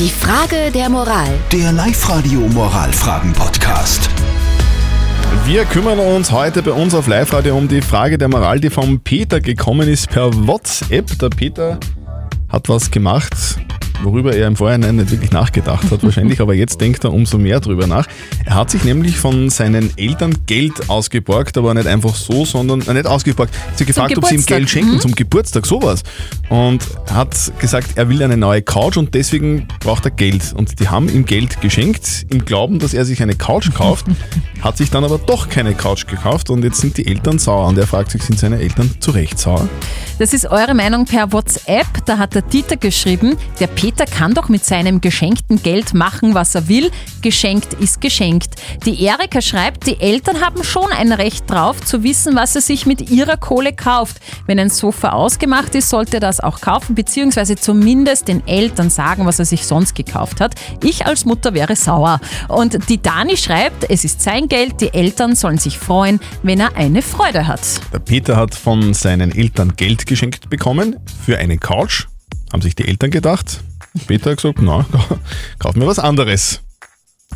[0.00, 1.28] Die Frage der Moral.
[1.52, 4.08] Der Live-Radio Moralfragen-Podcast.
[5.44, 9.00] Wir kümmern uns heute bei uns auf Live-Radio um die Frage der Moral, die vom
[9.00, 11.18] Peter gekommen ist per WhatsApp.
[11.18, 11.78] Der Peter
[12.48, 13.34] hat was gemacht,
[14.02, 17.60] worüber er im Vorhinein nicht wirklich nachgedacht hat wahrscheinlich, aber jetzt denkt er umso mehr
[17.60, 18.06] drüber nach.
[18.44, 22.94] Er hat sich nämlich von seinen Eltern Geld ausgeborgt, aber nicht einfach so, sondern äh,
[22.94, 23.54] nicht ausgeborgt.
[23.74, 25.00] Sie hat gefragt, ob sie ihm Geld schenken Mhm.
[25.00, 26.02] zum Geburtstag, sowas.
[26.48, 30.52] Und er hat gesagt, er will eine neue Couch und deswegen braucht er Geld.
[30.54, 34.06] Und die haben ihm Geld geschenkt, im Glauben, dass er sich eine Couch kauft,
[34.62, 37.66] hat sich dann aber doch keine Couch gekauft und jetzt sind die Eltern sauer.
[37.68, 39.68] Und er fragt sich, sind seine Eltern zu Recht sauer?
[40.18, 41.86] Das ist eure Meinung per WhatsApp.
[42.04, 46.54] Da hat der Dieter geschrieben, der Peter kann doch mit seinem geschenkten Geld machen, was
[46.54, 46.90] er will.
[47.22, 48.56] Geschenkt ist geschenkt.
[48.84, 52.84] Die Erika schreibt, die Eltern haben schon ein Recht drauf, zu wissen, was er sich
[52.84, 54.18] mit ihrer Kohle kauft.
[54.46, 59.24] Wenn ein Sofa ausgemacht ist, sollte er das auch kaufen, beziehungsweise zumindest den Eltern sagen,
[59.24, 60.54] was er sich sonst gekauft hat.
[60.82, 62.20] Ich als Mutter wäre sauer.
[62.48, 66.76] Und die Dani schreibt, es ist sein Geld, die Eltern sollen sich freuen, wenn er
[66.76, 67.60] eine Freude hat.
[67.92, 72.06] Der Peter hat von seinen Eltern Geld geschenkt bekommen für eine Couch.
[72.52, 73.60] Haben sich die Eltern gedacht.
[74.08, 74.84] Peter hat gesagt, na,
[75.60, 76.62] kauf mir was anderes.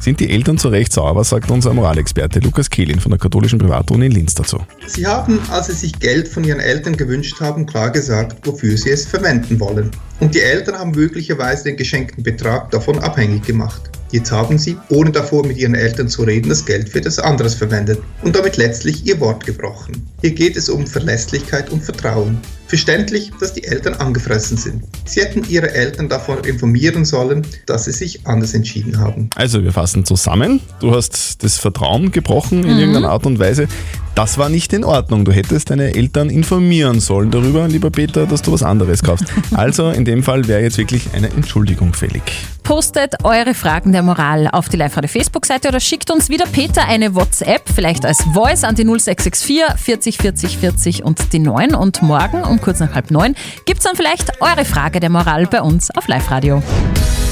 [0.00, 1.14] Sind die Eltern zu Recht sauer?
[1.14, 4.60] Was sagt unser Moralexperte Lukas Kehlin von der katholischen Privatuni in Linz dazu?
[4.86, 8.88] Sie haben, als sie sich Geld von ihren Eltern gewünscht haben, klar gesagt, wofür sie
[8.88, 9.90] es verwenden wollen.
[10.20, 13.82] Und die Eltern haben möglicherweise den geschenkten Betrag davon abhängig gemacht.
[14.12, 17.54] Jetzt haben sie, ohne davor mit ihren Eltern zu reden, das Geld für etwas anderes
[17.54, 20.06] verwendet und damit letztlich ihr Wort gebrochen.
[20.20, 22.38] Hier geht es um Verlässlichkeit und Vertrauen.
[22.66, 24.84] Verständlich, dass die Eltern angefressen sind.
[25.06, 29.30] Sie hätten ihre Eltern davon informieren sollen, dass sie sich anders entschieden haben.
[29.34, 30.60] Also, wir fassen zusammen.
[30.80, 33.66] Du hast das Vertrauen gebrochen in irgendeiner Art und Weise.
[34.14, 35.24] Das war nicht in Ordnung.
[35.24, 39.24] Du hättest deine Eltern informieren sollen darüber, lieber Peter, dass du was anderes kaufst.
[39.54, 42.22] Also, in dem Fall wäre jetzt wirklich eine Entschuldigung fällig.
[42.62, 47.14] Postet eure Fragen der Moral auf die Live-Radio Facebook-Seite oder schickt uns wieder Peter eine
[47.14, 49.44] WhatsApp, vielleicht als Voice an die 0664
[49.76, 51.74] 40 40 40 und die 9.
[51.74, 53.34] Und morgen um kurz nach halb neun
[53.66, 56.62] gibt es dann vielleicht eure Frage der Moral bei uns auf Live-Radio.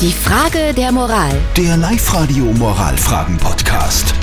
[0.00, 1.32] Die Frage der Moral.
[1.56, 4.15] Der Live-Radio Moralfragen-Podcast.